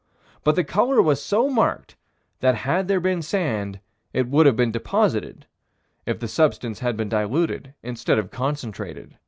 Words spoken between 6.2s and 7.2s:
substance had been